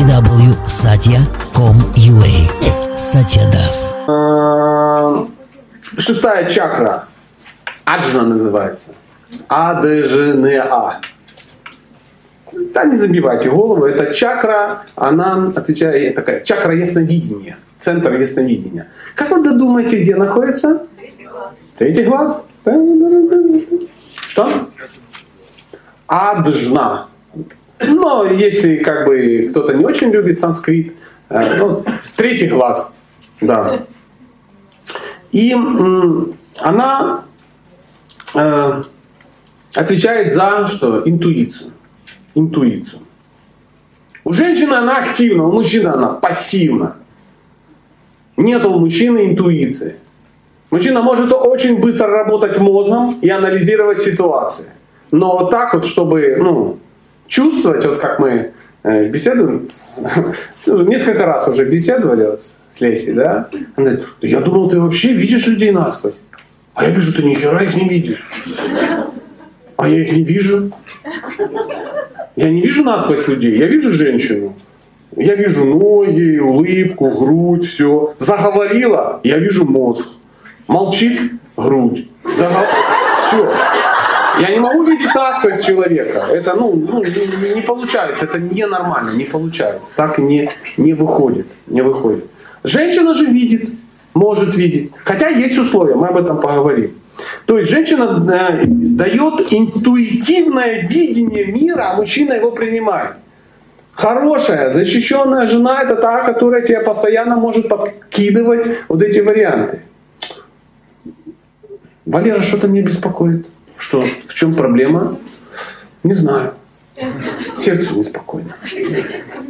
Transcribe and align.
www.satya.com.ua 0.00 2.32
Satya 2.96 3.44
Das. 3.52 3.92
Шестая 5.98 6.48
чакра. 6.48 7.04
Аджна 7.84 8.22
называется. 8.22 8.94
А. 9.48 9.74
Да 12.72 12.84
не 12.84 12.96
забивайте 12.96 13.50
голову, 13.50 13.84
эта 13.84 14.14
чакра, 14.14 14.84
она 14.96 15.52
отвечает, 15.54 16.14
такая 16.14 16.40
чакра 16.44 16.74
ясновидения, 16.74 17.58
центр 17.80 18.14
ясновидения. 18.14 18.88
Как 19.14 19.28
вы 19.30 19.42
думаете, 19.42 20.02
где 20.02 20.16
находится? 20.16 20.86
Третий 21.76 22.04
глаз. 22.04 22.48
Что? 24.30 24.50
Аджна. 26.06 27.06
Но 27.86 28.24
если 28.26 28.76
как 28.76 29.06
бы 29.06 29.48
кто-то 29.50 29.74
не 29.74 29.84
очень 29.84 30.10
любит 30.10 30.40
санскрит, 30.40 30.94
э, 31.28 31.56
ну, 31.58 31.84
третий 32.16 32.46
глаз, 32.46 32.92
да. 33.40 33.80
И 35.32 35.56
она 36.58 37.24
э, 38.34 38.82
отвечает 39.74 40.34
за 40.34 40.66
что? 40.66 41.02
Интуицию. 41.08 41.72
Интуицию. 42.34 43.02
У 44.24 44.32
женщины 44.32 44.74
она 44.74 44.98
активна, 44.98 45.44
у 45.46 45.52
мужчины 45.52 45.88
она 45.88 46.08
пассивна. 46.08 46.96
Нет 48.36 48.64
у 48.64 48.78
мужчины 48.78 49.26
интуиции. 49.26 49.96
Мужчина 50.70 51.02
может 51.02 51.32
очень 51.32 51.78
быстро 51.78 52.08
работать 52.08 52.58
мозгом 52.58 53.18
и 53.22 53.28
анализировать 53.28 54.02
ситуации. 54.02 54.66
Но 55.10 55.38
вот 55.38 55.50
так 55.50 55.74
вот, 55.74 55.86
чтобы 55.86 56.36
ну, 56.38 56.78
чувствовать, 57.30 57.86
вот 57.86 57.98
как 57.98 58.18
мы 58.18 58.52
э, 58.82 59.08
беседуем, 59.08 59.68
несколько 60.66 61.24
раз 61.24 61.48
уже 61.48 61.64
беседовали 61.64 62.38
с 62.72 62.80
Лесей, 62.80 63.14
да? 63.14 63.48
Она 63.76 63.90
говорит, 63.90 64.06
я 64.20 64.40
думал, 64.40 64.68
ты 64.68 64.78
вообще 64.78 65.14
видишь 65.14 65.46
людей 65.46 65.70
насквозь. 65.70 66.20
А 66.74 66.84
я 66.84 66.90
вижу, 66.90 67.12
ты 67.14 67.22
ни 67.22 67.34
хера 67.34 67.62
их 67.62 67.74
не 67.74 67.88
видишь. 67.88 68.22
А 69.76 69.88
я 69.88 70.02
их 70.02 70.12
не 70.12 70.24
вижу. 70.24 70.72
Я 72.36 72.50
не 72.50 72.60
вижу 72.60 72.84
насквозь 72.84 73.26
людей, 73.28 73.56
я 73.56 73.66
вижу 73.66 73.90
женщину. 73.90 74.56
Я 75.16 75.34
вижу 75.34 75.64
ноги, 75.64 76.38
улыбку, 76.38 77.10
грудь, 77.10 77.66
все. 77.66 78.14
Заговорила, 78.18 79.20
я 79.24 79.38
вижу 79.38 79.64
мозг. 79.64 80.06
Молчит, 80.68 81.32
грудь. 81.56 82.08
Загов... 82.36 82.66
Все. 83.28 83.54
Я 84.40 84.50
не 84.54 84.60
могу 84.60 84.84
видеть 84.84 85.14
насквозь 85.14 85.64
человека. 85.64 86.24
Это 86.32 86.54
ну, 86.54 86.74
ну, 86.74 87.02
не 87.02 87.62
получается, 87.62 88.24
это 88.24 88.38
ненормально, 88.38 89.10
не 89.10 89.24
получается. 89.24 89.90
Так 89.96 90.18
не, 90.18 90.50
не 90.76 90.94
выходит, 90.94 91.46
не 91.66 91.82
выходит. 91.82 92.24
Женщина 92.64 93.14
же 93.14 93.26
видит, 93.26 93.70
может 94.14 94.54
видеть. 94.54 94.92
Хотя 95.04 95.28
есть 95.28 95.58
условия, 95.58 95.94
мы 95.94 96.08
об 96.08 96.16
этом 96.16 96.40
поговорим. 96.40 96.94
То 97.46 97.58
есть 97.58 97.70
женщина 97.70 98.26
э, 98.32 98.64
дает 98.64 99.52
интуитивное 99.52 100.86
видение 100.86 101.46
мира, 101.46 101.90
а 101.92 101.96
мужчина 101.96 102.34
его 102.34 102.50
принимает. 102.50 103.16
Хорошая, 103.92 104.72
защищенная 104.72 105.46
жена 105.46 105.82
это 105.82 105.96
та, 105.96 106.22
которая 106.22 106.62
тебе 106.62 106.80
постоянно 106.80 107.36
может 107.36 107.68
подкидывать 107.68 108.78
вот 108.88 109.02
эти 109.02 109.18
варианты. 109.18 109.80
Валера, 112.06 112.40
что-то 112.40 112.68
мне 112.68 112.80
беспокоит. 112.80 113.46
Что? 113.80 114.04
В 114.28 114.34
чем 114.34 114.54
проблема? 114.54 115.18
Не 116.02 116.12
знаю. 116.14 116.52
Сердцу 117.56 117.96
неспокойно. 117.96 118.54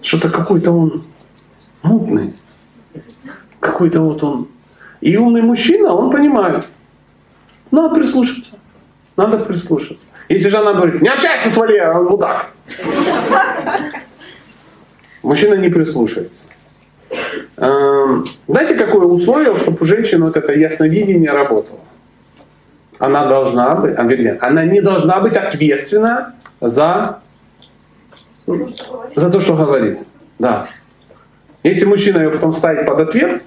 Что-то 0.00 0.30
какой-то 0.30 0.72
он 0.72 1.04
мутный. 1.82 2.32
Какой-то 3.60 4.00
вот 4.00 4.24
он. 4.24 4.48
И 5.02 5.16
умный 5.18 5.42
мужчина, 5.42 5.92
он 5.92 6.10
понимает. 6.10 6.64
Надо 7.70 7.94
прислушаться. 7.94 8.56
Надо 9.16 9.38
прислушаться. 9.38 10.06
Если 10.30 10.48
жена 10.48 10.72
говорит, 10.72 11.02
не 11.02 11.08
общайся 11.08 11.50
с 11.50 11.56
Валерой, 11.56 11.96
он 11.96 12.06
мудак. 12.06 12.50
Мужчина 15.22 15.54
не 15.54 15.68
прислушается. 15.68 16.32
Эм, 17.58 18.24
знаете, 18.48 18.74
какое 18.74 19.06
условие, 19.06 19.56
чтобы 19.58 19.76
у 19.80 19.84
женщины 19.84 20.24
вот 20.24 20.36
это 20.36 20.52
ясновидение 20.52 21.30
работало? 21.30 21.80
Она 22.98 23.26
должна 23.26 23.74
быть, 23.74 23.94
а, 23.96 24.02
вернее, 24.04 24.38
она 24.40 24.64
не 24.64 24.80
должна 24.80 25.20
быть 25.20 25.36
ответственна 25.36 26.34
за, 26.60 27.20
за 28.46 29.30
то, 29.30 29.40
что 29.40 29.56
говорит. 29.56 30.00
Да. 30.38 30.68
Если 31.62 31.84
мужчина 31.84 32.18
ее 32.18 32.30
потом 32.30 32.52
ставит 32.52 32.86
под 32.86 33.00
ответ, 33.00 33.44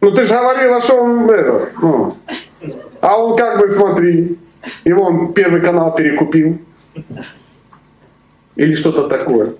ну 0.00 0.10
ты 0.10 0.26
же 0.26 0.34
говорила, 0.34 0.80
что 0.80 1.02
он 1.02 1.30
это, 1.30 1.70
ну, 1.80 2.16
а 3.00 3.16
он 3.18 3.36
как 3.36 3.58
бы 3.58 3.68
смотри, 3.68 4.38
его 4.84 5.04
он 5.04 5.32
первый 5.32 5.60
канал 5.60 5.94
перекупил. 5.94 6.58
Или 8.54 8.74
что-то 8.74 9.08
такое. 9.08 9.54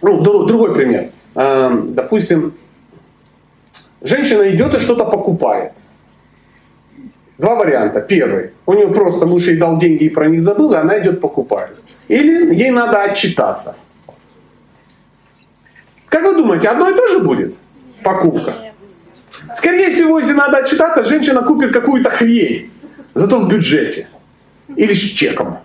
Ну, 0.00 0.20
другой 0.20 0.74
пример. 0.74 1.10
Эм, 1.34 1.94
допустим, 1.94 2.54
женщина 4.00 4.48
идет 4.54 4.74
и 4.74 4.78
что-то 4.78 5.04
покупает. 5.04 5.72
Два 7.38 7.54
варианта. 7.54 8.00
Первый. 8.00 8.50
У 8.66 8.74
нее 8.74 8.88
просто 8.88 9.26
муж 9.26 9.44
ей 9.44 9.56
дал 9.56 9.78
деньги 9.78 10.04
и 10.04 10.08
про 10.10 10.26
них 10.26 10.42
забыл, 10.42 10.72
и 10.72 10.76
она 10.76 10.98
идет 10.98 11.20
покупает. 11.20 11.76
Или 12.08 12.54
ей 12.54 12.70
надо 12.70 13.02
отчитаться. 13.02 13.76
Как 16.08 16.24
вы 16.24 16.34
думаете, 16.34 16.68
одно 16.68 16.90
и 16.90 16.94
то 16.94 17.08
же 17.08 17.20
будет? 17.20 17.56
Покупка. 18.02 18.54
Скорее 19.56 19.94
всего, 19.94 20.18
если 20.18 20.32
надо 20.32 20.58
отчитаться, 20.58 21.04
женщина 21.04 21.42
купит 21.42 21.72
какую-то 21.72 22.10
хрень. 22.10 22.70
Зато 23.14 23.38
в 23.38 23.48
бюджете. 23.48 24.08
Или 24.74 24.94
с 24.94 24.98
чеком. 24.98 25.58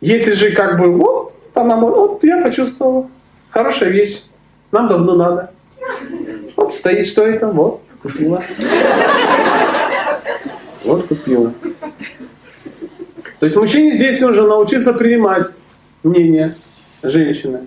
Если 0.00 0.32
же 0.32 0.52
как 0.52 0.78
бы, 0.78 0.90
вот, 0.90 1.34
она 1.54 1.76
вот 1.76 2.22
я 2.24 2.42
почувствовала. 2.42 3.10
Хорошая 3.50 3.90
вещь. 3.90 4.22
Нам 4.72 4.88
давно 4.88 5.16
надо. 5.16 5.50
Вот 6.56 6.74
стоит, 6.74 7.06
что 7.06 7.26
это, 7.26 7.48
вот, 7.48 7.82
купила. 8.02 8.42
Вот 10.84 11.06
купила. 11.08 11.52
То 13.38 13.46
есть 13.46 13.56
мужчине 13.56 13.92
здесь 13.92 14.20
нужно 14.20 14.46
научиться 14.46 14.92
принимать 14.92 15.48
мнение 16.02 16.54
женщины. 17.02 17.66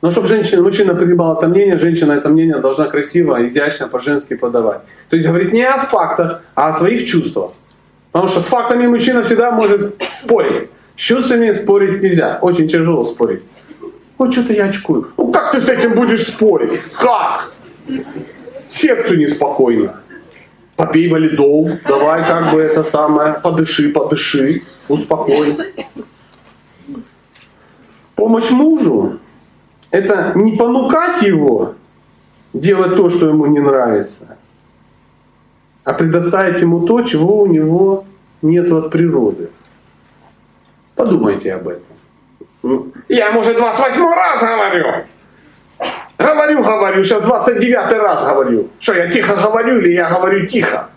Но 0.00 0.10
чтобы 0.10 0.28
женщина, 0.28 0.62
мужчина 0.62 0.94
принимал 0.94 1.36
это 1.36 1.48
мнение, 1.48 1.76
женщина 1.76 2.12
это 2.12 2.28
мнение 2.28 2.58
должна 2.58 2.86
красиво, 2.86 3.44
изящно, 3.46 3.88
по-женски 3.88 4.36
подавать. 4.36 4.80
То 5.10 5.16
есть 5.16 5.28
говорить 5.28 5.52
не 5.52 5.66
о 5.66 5.78
фактах, 5.78 6.42
а 6.54 6.68
о 6.68 6.74
своих 6.74 7.04
чувствах. 7.04 7.50
Потому 8.12 8.28
что 8.28 8.40
с 8.40 8.46
фактами 8.46 8.86
мужчина 8.86 9.22
всегда 9.22 9.50
может 9.50 10.00
спорить. 10.12 10.70
С 10.96 11.00
чувствами 11.00 11.52
спорить 11.52 12.02
нельзя. 12.02 12.38
Очень 12.40 12.68
тяжело 12.68 13.04
спорить. 13.04 13.42
Вот 14.18 14.32
что-то 14.32 14.52
я 14.52 14.66
очкую. 14.66 15.08
Ну 15.16 15.32
как 15.32 15.52
ты 15.52 15.60
с 15.60 15.68
этим 15.68 15.94
будешь 15.94 16.26
спорить? 16.26 16.80
Как? 16.92 17.52
Сердцу 18.68 19.16
неспокойно 19.16 20.00
попей 20.78 21.10
валидол, 21.10 21.70
давай 21.88 22.24
как 22.24 22.52
бы 22.52 22.60
это 22.60 22.84
самое, 22.84 23.32
подыши, 23.32 23.90
подыши, 23.90 24.62
успокой. 24.86 25.56
Помощь 28.14 28.50
мужу– 28.50 29.18
это 29.90 30.32
не 30.36 30.56
понукать 30.56 31.22
его 31.22 31.74
делать 32.52 32.94
то, 32.94 33.10
что 33.10 33.30
ему 33.30 33.46
не 33.46 33.58
нравится, 33.58 34.36
а 35.82 35.92
предоставить 35.94 36.60
ему 36.60 36.86
то, 36.86 37.02
чего 37.02 37.42
у 37.42 37.46
него 37.48 38.04
нет 38.40 38.70
от 38.70 38.92
природы. 38.92 39.50
Подумайте 40.94 41.54
об 41.54 41.66
этом. 41.66 42.92
Я, 43.08 43.32
может, 43.32 43.56
28 43.56 44.14
раз 44.14 44.40
говорю. 44.40 45.04
Говорю, 46.18 46.64
говорю, 46.64 47.04
сейчас 47.04 47.22
29 47.22 47.92
раз 47.92 48.28
говорю. 48.28 48.68
Что, 48.80 48.94
я 48.94 49.08
тихо 49.08 49.36
говорю 49.36 49.78
или 49.78 49.92
я 49.92 50.10
говорю 50.10 50.46
тихо? 50.46 50.88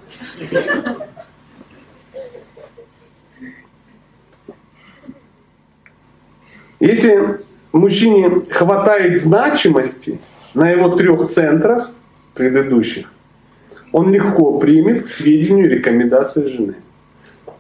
Если 6.80 7.40
мужчине 7.72 8.42
хватает 8.50 9.22
значимости 9.22 10.20
на 10.56 10.72
его 10.72 10.96
трех 10.96 11.30
центрах 11.30 11.92
предыдущих, 12.34 13.08
он 13.92 14.12
легко 14.12 14.60
примет 14.60 15.06
к 15.06 15.12
сведению 15.12 15.70
рекомендации 15.70 16.46
жены. 16.46 16.76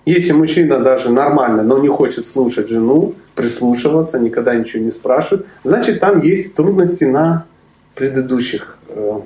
Если 0.05 0.31
мужчина 0.31 0.79
даже 0.79 1.11
нормально, 1.11 1.61
но 1.61 1.77
не 1.77 1.87
хочет 1.87 2.25
слушать 2.25 2.69
жену, 2.69 3.13
прислушиваться, 3.35 4.17
никогда 4.17 4.55
ничего 4.55 4.83
не 4.83 4.89
спрашивает, 4.89 5.45
значит 5.63 5.99
там 5.99 6.21
есть 6.21 6.55
трудности 6.55 7.03
на 7.03 7.45
предыдущих, 7.95 8.77
э, 8.87 9.21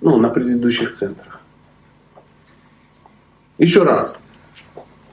ну, 0.00 0.16
на 0.18 0.28
предыдущих 0.28 0.96
центрах. 0.96 1.40
Еще 3.58 3.82
раз. 3.82 4.16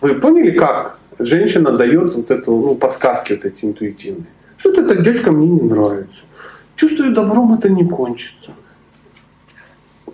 Вы 0.02 0.16
поняли, 0.16 0.52
как 0.52 0.98
женщина 1.20 1.72
дает 1.72 2.14
вот 2.14 2.32
эту, 2.32 2.52
ну, 2.52 2.76
подсказки 2.76 3.34
вот 3.34 3.46
эти 3.46 3.66
интуитивные. 3.66 4.28
Что-то 4.58 4.82
эта 4.82 5.02
девочка 5.02 5.32
мне 5.32 5.48
не 5.48 5.62
нравится. 5.62 6.22
Чувствую, 6.76 7.14
добром 7.14 7.54
это 7.54 7.70
не 7.70 7.88
кончится. 7.88 8.52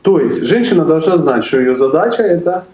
То 0.02 0.20
есть 0.20 0.44
женщина 0.44 0.86
должна 0.86 1.18
знать, 1.18 1.46
что 1.46 1.60
ее 1.60 1.76
задача 1.76 2.24
это 2.24 2.66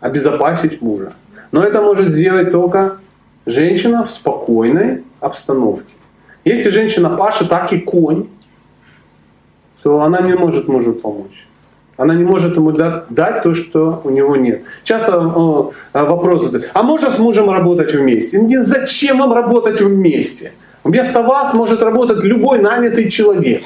обезопасить 0.00 0.80
мужа. 0.80 1.12
Но 1.52 1.62
это 1.62 1.82
может 1.82 2.08
сделать 2.08 2.50
только 2.50 2.98
женщина 3.46 4.04
в 4.04 4.10
спокойной 4.10 5.04
обстановке. 5.20 5.92
Если 6.44 6.70
женщина 6.70 7.10
Паша 7.10 7.48
так 7.48 7.72
и 7.72 7.80
конь, 7.80 8.28
то 9.82 10.00
она 10.00 10.20
не 10.20 10.34
может 10.34 10.68
мужу 10.68 10.94
помочь. 10.94 11.46
Она 11.96 12.14
не 12.14 12.24
может 12.24 12.56
ему 12.56 12.72
дать 12.72 13.42
то, 13.42 13.54
что 13.54 14.00
у 14.04 14.10
него 14.10 14.36
нет. 14.36 14.62
Часто 14.82 15.20
о, 15.20 15.72
вопрос 15.92 16.44
задают, 16.44 16.70
а 16.72 16.82
можно 16.82 17.10
с 17.10 17.18
мужем 17.18 17.50
работать 17.50 17.94
вместе? 17.94 18.64
Зачем 18.64 19.18
вам 19.18 19.32
работать 19.32 19.80
вместе? 19.80 20.52
Вместо 20.84 21.22
вас 21.22 21.54
может 21.54 21.82
работать 21.82 22.24
любой 22.24 22.58
нанятый 22.60 23.10
человек. 23.10 23.62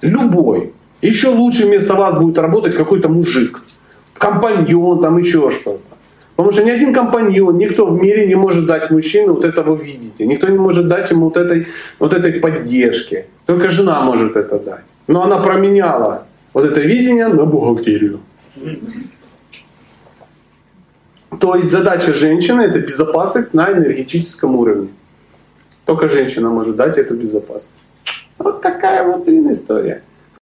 Любой. 0.00 0.72
Еще 1.02 1.28
лучше 1.28 1.66
вместо 1.66 1.94
вас 1.94 2.18
будет 2.18 2.38
работать 2.38 2.74
какой-то 2.74 3.08
мужик. 3.08 3.62
Компаньон, 4.14 5.00
там 5.00 5.18
еще 5.18 5.50
что-то. 5.50 5.80
Потому 6.34 6.52
что 6.52 6.64
ни 6.64 6.70
один 6.70 6.94
компаньон, 6.94 7.58
никто 7.58 7.86
в 7.86 8.02
мире 8.02 8.26
не 8.26 8.34
может 8.34 8.66
дать 8.66 8.90
мужчине 8.90 9.28
вот 9.28 9.44
этого 9.44 9.76
видите. 9.76 10.26
Никто 10.26 10.48
не 10.48 10.58
может 10.58 10.88
дать 10.88 11.10
ему 11.10 11.26
вот 11.26 11.36
этой, 11.36 11.66
вот 11.98 12.14
этой 12.14 12.32
поддержки. 12.40 13.26
Только 13.46 13.68
жена 13.68 14.00
может 14.00 14.36
это 14.36 14.58
дать. 14.58 14.89
Но 15.10 15.24
она 15.24 15.38
променяла 15.38 16.22
вот 16.52 16.66
это 16.66 16.78
видение 16.82 17.26
на 17.26 17.44
бухгалтерию. 17.44 18.20
То 21.40 21.56
есть 21.56 21.72
задача 21.72 22.12
женщины 22.12 22.60
это 22.60 22.78
безопасность 22.78 23.52
на 23.52 23.72
энергетическом 23.72 24.54
уровне. 24.54 24.90
Только 25.84 26.08
женщина 26.08 26.50
может 26.50 26.76
дать 26.76 26.96
эту 26.96 27.16
безопасность. 27.16 27.66
Вот 28.38 28.62
такая 28.62 29.04
вот 29.04 29.24
блин 29.24 29.50
история. 29.50 30.04